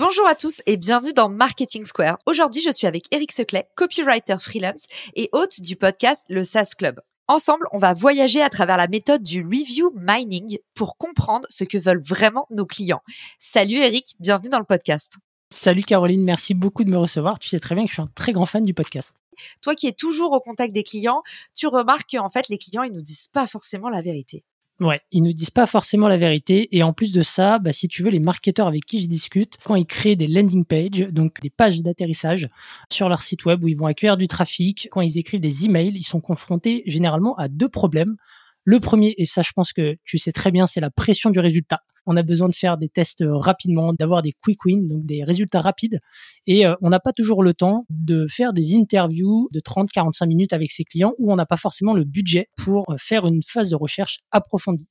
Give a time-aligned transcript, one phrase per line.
[0.00, 2.16] Bonjour à tous et bienvenue dans Marketing Square.
[2.24, 7.02] Aujourd'hui, je suis avec Eric Seclet, copywriter freelance et hôte du podcast Le SaaS Club.
[7.28, 11.76] Ensemble, on va voyager à travers la méthode du review mining pour comprendre ce que
[11.76, 13.02] veulent vraiment nos clients.
[13.38, 15.18] Salut Eric, bienvenue dans le podcast.
[15.50, 17.38] Salut Caroline, merci beaucoup de me recevoir.
[17.38, 19.12] Tu sais très bien que je suis un très grand fan du podcast.
[19.60, 21.22] Toi qui es toujours au contact des clients,
[21.54, 24.44] tu remarques qu'en fait les clients ils nous disent pas forcément la vérité.
[24.80, 26.74] Ouais, ils ne disent pas forcément la vérité.
[26.74, 29.58] Et en plus de ça, bah, si tu veux, les marketeurs avec qui je discute,
[29.62, 32.48] quand ils créent des landing pages, donc des pages d'atterrissage
[32.90, 35.92] sur leur site web où ils vont accueillir du trafic, quand ils écrivent des emails,
[35.94, 38.16] ils sont confrontés généralement à deux problèmes.
[38.64, 41.40] Le premier, et ça je pense que tu sais très bien, c'est la pression du
[41.40, 45.04] résultat on a besoin de faire des tests euh, rapidement, d'avoir des quick wins, donc
[45.04, 46.00] des résultats rapides.
[46.46, 50.52] Et euh, on n'a pas toujours le temps de faire des interviews de 30-45 minutes
[50.52, 53.68] avec ses clients où on n'a pas forcément le budget pour euh, faire une phase
[53.68, 54.88] de recherche approfondie.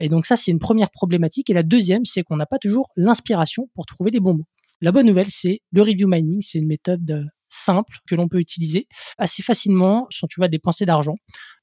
[0.00, 1.50] Et donc ça, c'est une première problématique.
[1.50, 4.46] Et la deuxième, c'est qu'on n'a pas toujours l'inspiration pour trouver les bons mots.
[4.80, 6.40] La bonne nouvelle, c'est le review mining.
[6.40, 8.86] C'est une méthode simple que l'on peut utiliser
[9.18, 11.16] assez facilement sans tu vas dépenser d'argent.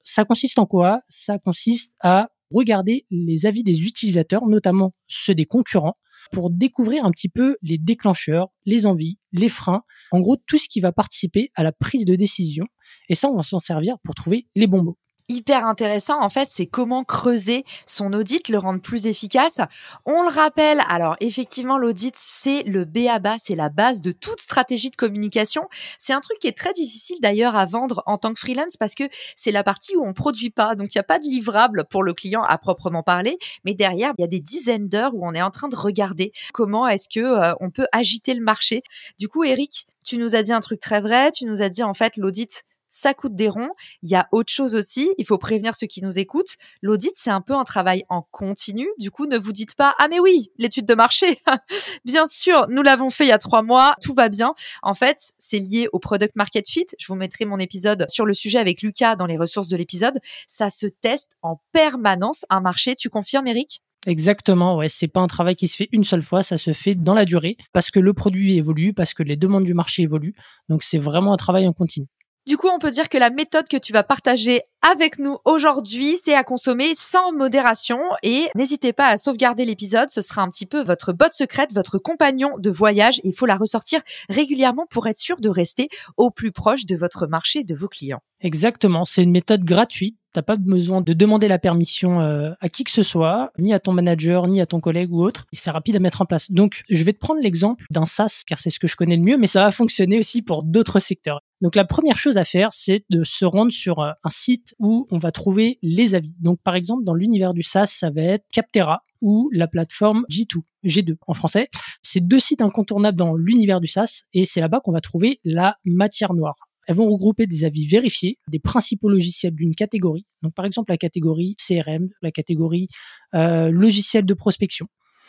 [0.04, 1.00] Ça consiste en quoi?
[1.08, 5.96] Ça consiste à regarder les avis des utilisateurs, notamment ceux des concurrents,
[6.32, 10.68] pour découvrir un petit peu les déclencheurs, les envies, les freins, en gros tout ce
[10.68, 12.64] qui va participer à la prise de décision.
[13.08, 16.48] Et ça, on va s'en servir pour trouver les bons mots hyper intéressant en fait,
[16.50, 19.60] c'est comment creuser son audit, le rendre plus efficace.
[20.06, 24.12] On le rappelle, alors effectivement l'audit c'est le B à bas, c'est la base de
[24.12, 25.68] toute stratégie de communication.
[25.98, 28.94] C'est un truc qui est très difficile d'ailleurs à vendre en tant que freelance parce
[28.94, 29.04] que
[29.36, 32.02] c'est la partie où on produit pas, donc il n'y a pas de livrable pour
[32.02, 35.32] le client à proprement parler, mais derrière il y a des dizaines d'heures où on
[35.32, 38.82] est en train de regarder comment est-ce que euh, on peut agiter le marché.
[39.18, 41.82] Du coup Eric, tu nous as dit un truc très vrai, tu nous as dit
[41.82, 43.70] en fait l'audit ça coûte des ronds.
[44.02, 46.56] Il y a autre chose aussi, il faut prévenir ceux qui nous écoutent.
[46.82, 48.88] L'audit, c'est un peu un travail en continu.
[48.98, 51.38] Du coup, ne vous dites pas, ah mais oui, l'étude de marché.
[52.04, 54.54] bien sûr, nous l'avons fait il y a trois mois, tout va bien.
[54.82, 56.86] En fait, c'est lié au product market fit.
[56.98, 60.18] Je vous mettrai mon épisode sur le sujet avec Lucas dans les ressources de l'épisode.
[60.46, 62.96] Ça se teste en permanence un marché.
[62.96, 63.82] Tu confirmes, Eric?
[64.06, 66.94] Exactement, ouais, c'est pas un travail qui se fait une seule fois, ça se fait
[66.94, 70.34] dans la durée parce que le produit évolue, parce que les demandes du marché évoluent.
[70.68, 72.06] Donc c'est vraiment un travail en continu.
[72.48, 76.16] Du coup, on peut dire que la méthode que tu vas partager avec nous aujourd'hui,
[76.16, 80.64] c'est à consommer sans modération et n'hésitez pas à sauvegarder l'épisode, ce sera un petit
[80.64, 83.20] peu votre botte secrète, votre compagnon de voyage.
[83.22, 84.00] Il faut la ressortir
[84.30, 88.22] régulièrement pour être sûr de rester au plus proche de votre marché, de vos clients.
[88.40, 90.16] Exactement, c'est une méthode gratuite.
[90.42, 93.92] Pas besoin de demander la permission euh, à qui que ce soit, ni à ton
[93.92, 95.46] manager, ni à ton collègue ou autre.
[95.52, 96.50] C'est rapide à mettre en place.
[96.50, 99.22] Donc, je vais te prendre l'exemple d'un SaaS, car c'est ce que je connais le
[99.22, 101.40] mieux, mais ça va fonctionner aussi pour d'autres secteurs.
[101.60, 105.06] Donc, la première chose à faire, c'est de se rendre sur euh, un site où
[105.10, 106.34] on va trouver les avis.
[106.40, 110.60] Donc, par exemple, dans l'univers du SaaS, ça va être Captera ou la plateforme G2,
[110.84, 111.68] G2 en français.
[112.02, 115.76] C'est deux sites incontournables dans l'univers du SaaS et c'est là-bas qu'on va trouver la
[115.84, 116.67] matière noire.
[116.88, 120.26] Elles vont regrouper des avis vérifiés des principaux logiciels d'une catégorie.
[120.42, 122.88] Donc par exemple la catégorie CRM, la catégorie
[123.34, 124.88] euh, logiciel de prospection.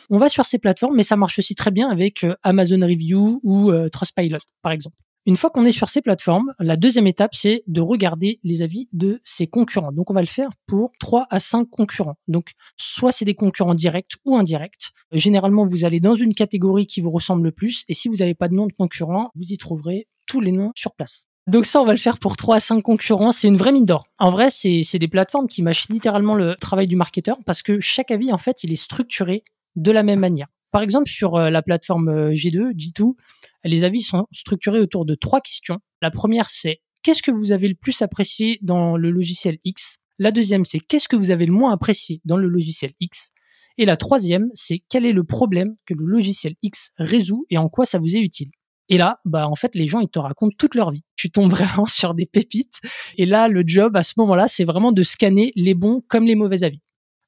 [0.09, 3.41] On va sur ces plateformes, mais ça marche aussi très bien avec euh, Amazon Review
[3.43, 4.97] ou euh, Trustpilot, par exemple.
[5.25, 8.87] Une fois qu'on est sur ces plateformes, la deuxième étape, c'est de regarder les avis
[8.93, 9.91] de ses concurrents.
[9.91, 12.15] Donc, on va le faire pour 3 à 5 concurrents.
[12.27, 14.89] Donc, soit c'est des concurrents directs ou indirects.
[15.11, 17.83] Généralement, vous allez dans une catégorie qui vous ressemble le plus.
[17.89, 20.71] Et si vous n'avez pas de nom de concurrent, vous y trouverez tous les noms
[20.75, 21.28] sur place.
[21.47, 23.31] Donc ça, on va le faire pour 3 à 5 concurrents.
[23.31, 24.05] C'est une vraie mine d'or.
[24.19, 28.11] En vrai, c'est des plateformes qui mâchent littéralement le travail du marketeur parce que chaque
[28.11, 29.43] avis, en fait, il est structuré
[29.75, 30.47] de la même manière.
[30.71, 33.15] Par exemple, sur euh, la plateforme euh, G2, G2,
[33.63, 35.79] les avis sont structurés autour de trois questions.
[36.01, 39.97] La première, c'est qu'est-ce que vous avez le plus apprécié dans le logiciel X?
[40.19, 43.31] La deuxième, c'est qu'est-ce que vous avez le moins apprécié dans le logiciel X?
[43.77, 47.69] Et la troisième, c'est quel est le problème que le logiciel X résout et en
[47.69, 48.51] quoi ça vous est utile?
[48.89, 51.03] Et là, bah en fait, les gens ils te racontent toute leur vie.
[51.15, 52.79] Tu tombes vraiment sur des pépites.
[53.17, 56.35] Et là, le job à ce moment-là, c'est vraiment de scanner les bons comme les
[56.35, 56.81] mauvais avis.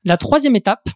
[0.03, 0.89] La troisième étape,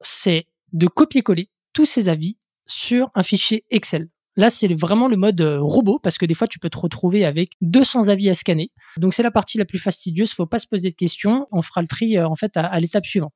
[0.00, 2.36] c'est de copier-coller tous ces avis
[2.66, 4.08] sur un fichier Excel.
[4.36, 7.24] Là, c'est vraiment le mode euh, robot parce que des fois, tu peux te retrouver
[7.24, 8.70] avec 200 avis à scanner.
[8.96, 10.32] Donc, c'est la partie la plus fastidieuse.
[10.32, 11.48] Faut pas se poser de questions.
[11.50, 13.34] On fera le tri euh, en fait à l'étape suivante.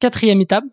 [0.00, 0.64] Quatrième étape,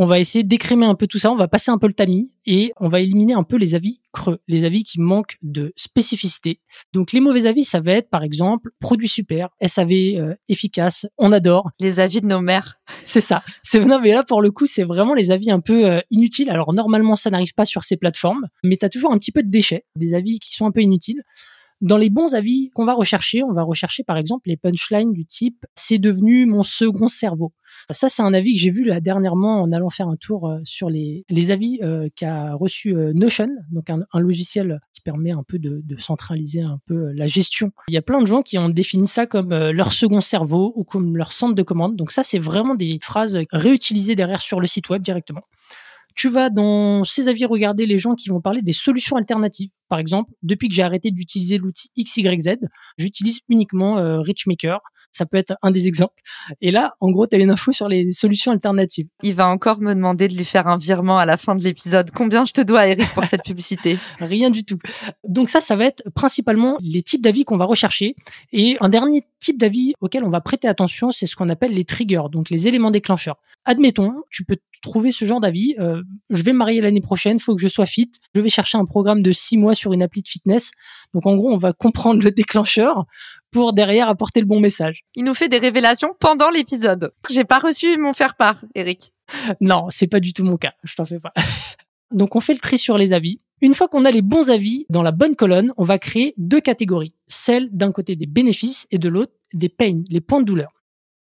[0.00, 2.32] on va essayer d'écrémer un peu tout ça, on va passer un peu le tamis
[2.46, 6.60] et on va éliminer un peu les avis creux, les avis qui manquent de spécificité.
[6.92, 11.32] Donc les mauvais avis, ça va être par exemple produit super, SAV euh, efficace, on
[11.32, 11.70] adore.
[11.80, 12.76] Les avis de nos mères.
[13.04, 13.42] C'est ça.
[13.64, 16.50] C'est non mais là pour le coup, c'est vraiment les avis un peu euh, inutiles.
[16.50, 19.42] Alors normalement, ça n'arrive pas sur ces plateformes, mais tu as toujours un petit peu
[19.42, 21.24] de déchets, des avis qui sont un peu inutiles.
[21.80, 25.24] Dans les bons avis qu'on va rechercher, on va rechercher par exemple les punchlines du
[25.24, 27.52] type c'est devenu mon second cerveau.
[27.90, 30.90] Ça, c'est un avis que j'ai vu dernièrement en allant faire un tour euh, sur
[30.90, 35.58] les, les avis euh, qu'a reçu euh, Notion, donc un, logiciel qui permet un peu
[35.58, 37.70] de, de, centraliser un peu la gestion.
[37.88, 40.84] Il y a plein de gens qui ont défini ça comme leur second cerveau ou
[40.84, 41.96] comme leur centre de commande.
[41.96, 45.42] Donc ça, c'est vraiment des phrases réutilisées derrière sur le site web directement
[46.14, 49.70] tu vas dans ces avis regarder les gens qui vont parler des solutions alternatives.
[49.88, 52.56] Par exemple, depuis que j'ai arrêté d'utiliser l'outil XYZ,
[52.98, 54.80] j'utilise uniquement euh, Richmaker.
[55.12, 56.22] Ça peut être un des exemples.
[56.60, 59.06] Et là, en gros, tu as une info sur les solutions alternatives.
[59.22, 62.10] Il va encore me demander de lui faire un virement à la fin de l'épisode.
[62.10, 63.98] Combien je te dois, Eric, pour cette publicité?
[64.18, 64.78] Rien du tout.
[65.26, 68.16] Donc ça, ça va être principalement les types d'avis qu'on va rechercher.
[68.52, 71.84] Et un dernier type d'avis auquel on va prêter attention, c'est ce qu'on appelle les
[71.84, 73.36] triggers, donc les éléments déclencheurs.
[73.64, 75.74] Admettons, tu peux trouver ce genre d'avis.
[75.78, 78.10] Euh, je vais me marier l'année prochaine, faut que je sois fit.
[78.34, 80.70] Je vais chercher un programme de six mois sur une appli de fitness.
[81.14, 83.06] Donc en gros, on va comprendre le déclencheur
[83.50, 85.04] pour derrière apporter le bon message.
[85.14, 87.12] Il nous fait des révélations pendant l'épisode.
[87.30, 89.12] J'ai pas reçu mon faire part, Eric.
[89.60, 90.74] Non, c'est pas du tout mon cas.
[90.84, 91.32] Je t'en fais pas.
[92.12, 93.40] Donc on fait le tri sur les avis.
[93.60, 96.60] Une fois qu'on a les bons avis dans la bonne colonne, on va créer deux
[96.60, 97.14] catégories.
[97.26, 100.72] Celle d'un côté des bénéfices et de l'autre des pains, les points de douleur.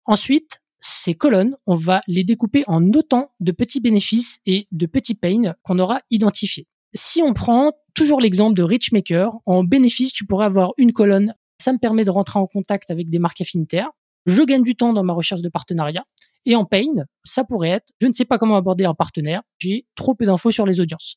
[0.07, 5.15] Ensuite, ces colonnes, on va les découper en autant de petits bénéfices et de petits
[5.15, 6.67] pains qu'on aura identifiés.
[6.95, 11.35] Si on prend toujours l'exemple de Richmaker, en bénéfice, tu pourrais avoir une colonne.
[11.59, 13.91] Ça me permet de rentrer en contact avec des marques affinitaires.
[14.27, 16.05] Je gagne du temps dans ma recherche de partenariat.
[16.45, 16.93] Et en pain,
[17.25, 20.51] ça pourrait être, je ne sais pas comment aborder un partenaire, j'ai trop peu d'infos
[20.51, 21.17] sur les audiences.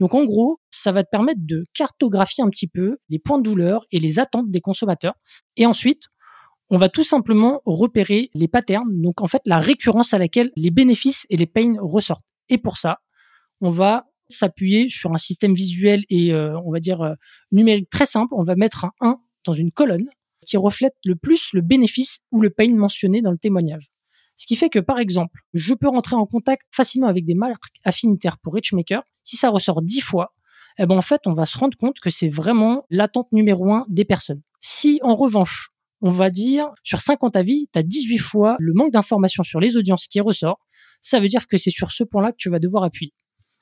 [0.00, 3.42] Donc en gros, ça va te permettre de cartographier un petit peu les points de
[3.42, 5.14] douleur et les attentes des consommateurs.
[5.56, 6.08] Et ensuite,
[6.68, 10.70] on va tout simplement repérer les patterns, donc en fait la récurrence à laquelle les
[10.70, 12.24] bénéfices et les pains ressortent.
[12.50, 12.98] Et pour ça,
[13.62, 17.14] on va s'appuyer sur un système visuel et euh, on va dire euh,
[17.52, 18.34] numérique très simple.
[18.36, 20.08] On va mettre un 1 dans une colonne
[20.46, 23.90] qui reflète le plus le bénéfice ou le pain mentionné dans le témoignage.
[24.36, 27.78] Ce qui fait que, par exemple, je peux rentrer en contact facilement avec des marques
[27.84, 29.02] affinitaires pour Richmaker.
[29.24, 30.34] Si ça ressort 10 fois,
[30.78, 33.86] eh ben, en fait, on va se rendre compte que c'est vraiment l'attente numéro un
[33.88, 34.42] des personnes.
[34.60, 35.70] Si, en revanche,
[36.02, 39.76] on va dire, sur 50 avis, tu as 18 fois le manque d'informations sur les
[39.76, 40.58] audiences qui ressort.
[41.00, 43.14] Ça veut dire que c'est sur ce point-là que tu vas devoir appuyer.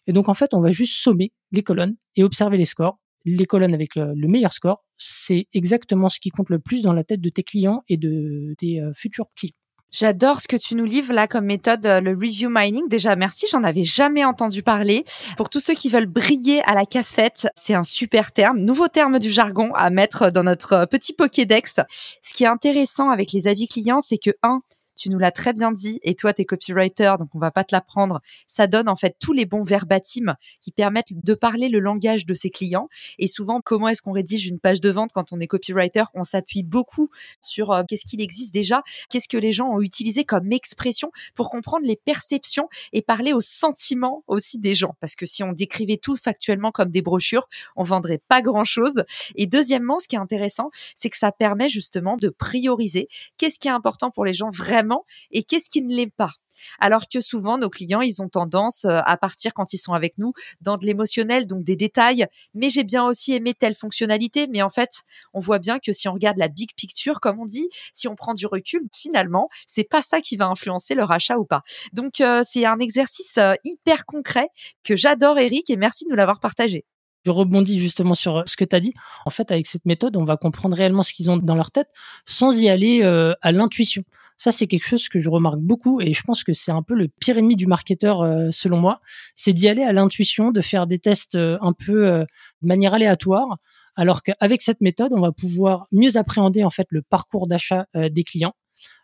[0.06, 2.98] Et donc, en fait, on va juste sommer les colonnes et observer les scores.
[3.24, 7.04] Les colonnes avec le, meilleur score, c'est exactement ce qui compte le plus dans la
[7.04, 9.56] tête de tes clients et de tes euh, futurs clients.
[9.90, 12.88] J'adore ce que tu nous livres là comme méthode, euh, le review mining.
[12.88, 15.04] Déjà, merci, j'en avais jamais entendu parler.
[15.36, 19.20] Pour tous ceux qui veulent briller à la cafette, c'est un super terme, nouveau terme
[19.20, 21.78] du jargon à mettre dans notre petit Pokédex.
[22.22, 24.62] Ce qui est intéressant avec les avis clients, c'est que un,
[24.96, 27.74] tu nous l'as très bien dit, et toi, t'es copywriter, donc on va pas te
[27.74, 28.20] l'apprendre.
[28.46, 32.34] Ça donne en fait tous les bons verbatims qui permettent de parler le langage de
[32.34, 32.88] ses clients.
[33.18, 36.04] Et souvent, comment est-ce qu'on rédige une page de vente quand on est copywriter?
[36.14, 37.10] On s'appuie beaucoup
[37.40, 41.50] sur euh, qu'est-ce qu'il existe déjà, qu'est-ce que les gens ont utilisé comme expression pour
[41.50, 44.94] comprendre les perceptions et parler aux sentiments aussi des gens?
[45.00, 47.46] Parce que si on décrivait tout factuellement comme des brochures,
[47.76, 49.04] on vendrait pas grand-chose.
[49.34, 53.68] Et deuxièmement, ce qui est intéressant, c'est que ça permet justement de prioriser qu'est-ce qui
[53.68, 54.83] est important pour les gens vraiment
[55.30, 56.30] et qu'est-ce qui ne l'est pas.
[56.78, 60.18] Alors que souvent, nos clients, ils ont tendance euh, à partir quand ils sont avec
[60.18, 62.26] nous dans de l'émotionnel, donc des détails.
[62.54, 64.46] Mais j'ai bien aussi aimé telle fonctionnalité.
[64.48, 67.46] Mais en fait, on voit bien que si on regarde la big picture, comme on
[67.46, 71.38] dit, si on prend du recul, finalement, c'est pas ça qui va influencer leur achat
[71.38, 71.62] ou pas.
[71.92, 74.48] Donc, euh, c'est un exercice euh, hyper concret
[74.82, 76.84] que j'adore, Eric, et merci de nous l'avoir partagé.
[77.26, 78.92] Je rebondis justement sur ce que tu as dit.
[79.24, 81.88] En fait, avec cette méthode, on va comprendre réellement ce qu'ils ont dans leur tête
[82.26, 84.04] sans y aller à l'intuition.
[84.36, 86.94] Ça, c'est quelque chose que je remarque beaucoup et je pense que c'est un peu
[86.94, 89.00] le pire ennemi du marketeur, euh, selon moi.
[89.34, 92.24] C'est d'y aller à l'intuition, de faire des tests euh, un peu euh,
[92.62, 93.58] de manière aléatoire.
[93.96, 98.24] Alors qu'avec cette méthode, on va pouvoir mieux appréhender en fait le parcours d'achat des
[98.24, 98.54] clients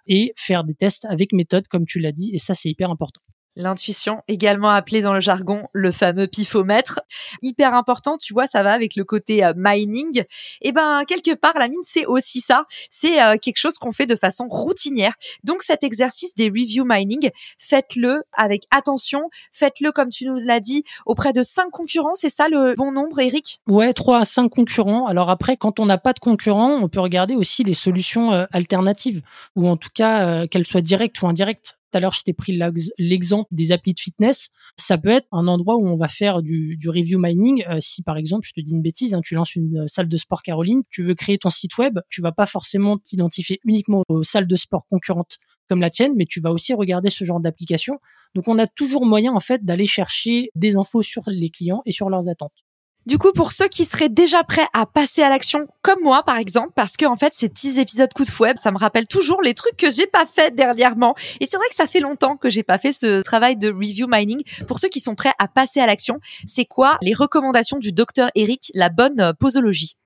[0.08, 2.32] et faire des tests avec méthode, comme tu l'as dit.
[2.34, 3.20] Et ça, c'est hyper important.
[3.56, 7.00] L'intuition, également appelée dans le jargon le fameux pifomètre,
[7.42, 10.20] hyper important, tu vois, ça va avec le côté euh, mining.
[10.20, 13.90] Et eh ben quelque part, la mine c'est aussi ça, c'est euh, quelque chose qu'on
[13.90, 15.14] fait de façon routinière.
[15.42, 20.84] Donc cet exercice des review mining, faites-le avec attention, faites-le comme tu nous l'as dit
[21.04, 23.60] auprès de cinq concurrents, c'est ça le bon nombre, Eric?
[23.68, 25.06] Ouais, trois à cinq concurrents.
[25.06, 28.44] Alors après, quand on n'a pas de concurrents, on peut regarder aussi les solutions euh,
[28.52, 29.22] alternatives,
[29.56, 32.58] ou en tout cas qu'elles soient directes ou indirectes tout à l'heure, je t'ai pris
[32.98, 34.50] l'exemple des applis de fitness.
[34.78, 37.64] Ça peut être un endroit où on va faire du, review mining.
[37.68, 40.08] Euh, si par exemple, je te dis une bêtise, hein, tu lances une euh, salle
[40.08, 44.02] de sport Caroline, tu veux créer ton site web, tu vas pas forcément t'identifier uniquement
[44.08, 47.40] aux salles de sport concurrentes comme la tienne, mais tu vas aussi regarder ce genre
[47.40, 47.98] d'application.
[48.34, 51.92] Donc on a toujours moyen en fait d'aller chercher des infos sur les clients et
[51.92, 52.64] sur leurs attentes.
[53.06, 56.36] Du coup, pour ceux qui seraient déjà prêts à passer à l'action, comme moi par
[56.36, 59.40] exemple, parce que en fait ces petits épisodes coup de fouet, ça me rappelle toujours
[59.40, 61.14] les trucs que j'ai pas fait dernièrement.
[61.40, 64.06] Et c'est vrai que ça fait longtemps que j'ai pas fait ce travail de review
[64.08, 64.42] mining.
[64.68, 68.30] Pour ceux qui sont prêts à passer à l'action, c'est quoi les recommandations du docteur
[68.34, 69.96] Eric, la bonne posologie?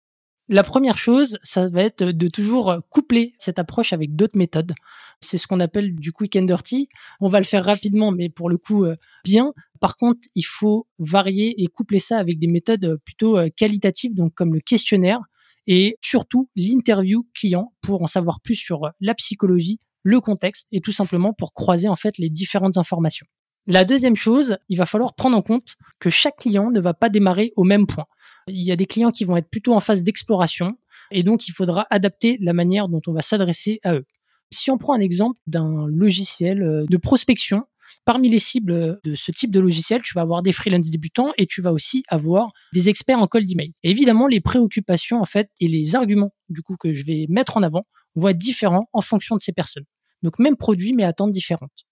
[0.48, 4.74] La première chose, ça va être de toujours coupler cette approche avec d'autres méthodes.
[5.20, 6.88] C'est ce qu'on appelle du quick and dirty.
[7.20, 9.54] On va le faire rapidement, mais pour le coup, euh, bien.
[9.80, 14.34] Par contre, il faut varier et coupler ça avec des méthodes plutôt euh, qualitatives, donc
[14.34, 15.20] comme le questionnaire
[15.66, 20.92] et surtout l'interview client pour en savoir plus sur la psychologie, le contexte et tout
[20.92, 23.26] simplement pour croiser en fait les différentes informations.
[23.66, 27.08] La deuxième chose, il va falloir prendre en compte que chaque client ne va pas
[27.08, 28.04] démarrer au même point.
[28.48, 30.76] Il y a des clients qui vont être plutôt en phase d'exploration
[31.10, 34.04] et donc il faudra adapter la manière dont on va s'adresser à eux.
[34.50, 37.64] Si on prend un exemple d'un logiciel euh, de prospection,
[38.04, 41.46] parmi les cibles de ce type de logiciel, tu vas avoir des freelance débutants et
[41.46, 43.72] tu vas aussi avoir des experts en cold email.
[43.82, 47.62] Évidemment, les préoccupations en fait et les arguments du coup que je vais mettre en
[47.62, 49.86] avant vont être différents en fonction de ces personnes.
[50.22, 51.86] Donc même produit mais attentes différentes.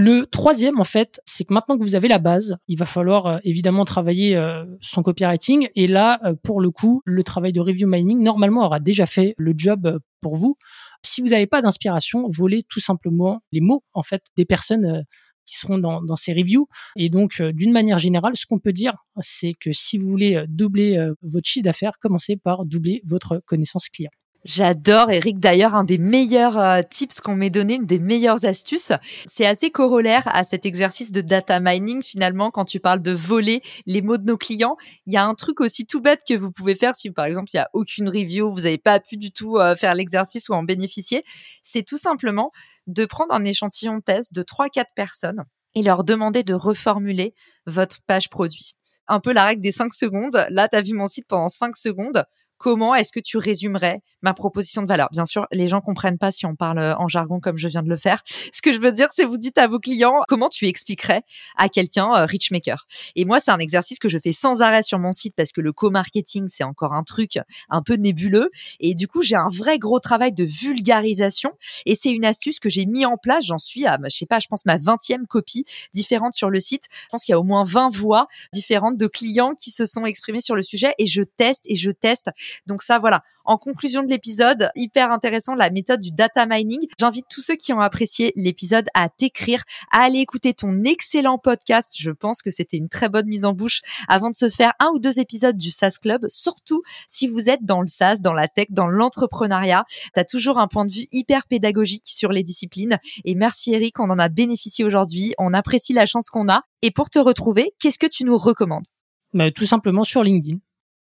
[0.00, 3.26] Le troisième, en fait, c'est que maintenant que vous avez la base, il va falloir
[3.26, 5.70] euh, évidemment travailler euh, son copywriting.
[5.74, 9.34] Et là, euh, pour le coup, le travail de review mining, normalement, aura déjà fait
[9.38, 10.56] le job pour vous.
[11.04, 15.02] Si vous n'avez pas d'inspiration, volez tout simplement les mots, en fait, des personnes
[15.46, 16.68] qui seront dans, dans ces reviews.
[16.94, 20.96] Et donc, d'une manière générale, ce qu'on peut dire, c'est que si vous voulez doubler
[21.22, 24.10] votre chiffre d'affaires, commencez par doubler votre connaissance client.
[24.44, 25.40] J'adore Eric.
[25.40, 28.92] D'ailleurs, un des meilleurs euh, tips qu'on m'ait donné, une des meilleures astuces,
[29.26, 32.02] c'est assez corollaire à cet exercice de data mining.
[32.02, 34.76] Finalement, quand tu parles de voler les mots de nos clients,
[35.06, 37.50] il y a un truc aussi tout bête que vous pouvez faire si, par exemple,
[37.52, 40.52] il y a aucune review, vous n'avez pas pu du tout euh, faire l'exercice ou
[40.52, 41.24] en bénéficier.
[41.64, 42.52] C'est tout simplement
[42.86, 47.34] de prendre un échantillon test de 3-4 personnes et leur demander de reformuler
[47.66, 48.74] votre page produit
[49.08, 50.46] un peu la règle des 5 secondes.
[50.50, 52.24] Là, tu as vu mon site pendant 5 secondes
[52.58, 55.08] comment est-ce que tu résumerais ma proposition de valeur?
[55.12, 57.82] Bien sûr, les gens comprennent pas si on parle euh, en jargon comme je viens
[57.82, 58.22] de le faire.
[58.52, 61.22] Ce que je veux dire, c'est vous dites à vos clients comment tu expliquerais
[61.56, 62.86] à quelqu'un euh, Richmaker.
[63.14, 65.60] Et moi, c'est un exercice que je fais sans arrêt sur mon site parce que
[65.60, 67.38] le co-marketing, c'est encore un truc
[67.68, 68.50] un peu nébuleux.
[68.80, 71.52] Et du coup, j'ai un vrai gros travail de vulgarisation.
[71.86, 73.46] Et c'est une astuce que j'ai mis en place.
[73.46, 76.84] J'en suis à, je sais pas, je pense ma 20e copie différente sur le site.
[76.90, 80.04] Je pense qu'il y a au moins 20 voix différentes de clients qui se sont
[80.04, 82.28] exprimés sur le sujet et je teste et je teste
[82.66, 83.22] donc ça, voilà.
[83.44, 86.86] En conclusion de l'épisode, hyper intéressant, la méthode du data mining.
[86.98, 91.94] J'invite tous ceux qui ont apprécié l'épisode à t'écrire, à aller écouter ton excellent podcast.
[91.98, 94.90] Je pense que c'était une très bonne mise en bouche avant de se faire un
[94.94, 98.48] ou deux épisodes du SaaS Club, surtout si vous êtes dans le SaaS, dans la
[98.48, 99.84] tech, dans l'entrepreneuriat.
[100.14, 102.98] Tu as toujours un point de vue hyper pédagogique sur les disciplines.
[103.24, 105.34] Et merci Eric, on en a bénéficié aujourd'hui.
[105.38, 106.62] On apprécie la chance qu'on a.
[106.82, 108.86] Et pour te retrouver, qu'est-ce que tu nous recommandes?
[109.34, 110.58] Bah, Tout simplement sur LinkedIn.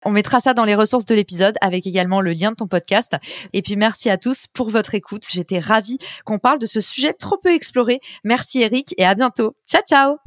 [0.05, 3.15] On mettra ça dans les ressources de l'épisode avec également le lien de ton podcast.
[3.53, 5.23] Et puis merci à tous pour votre écoute.
[5.31, 7.99] J'étais ravie qu'on parle de ce sujet trop peu exploré.
[8.23, 9.55] Merci Eric et à bientôt.
[9.67, 10.17] Ciao ciao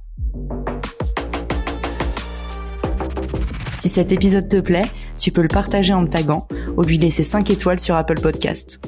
[3.79, 7.23] Si cet épisode te plaît, tu peux le partager en me taguant ou lui laisser
[7.23, 8.81] 5 étoiles sur Apple Podcast.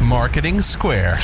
[0.00, 1.18] Marketing Square.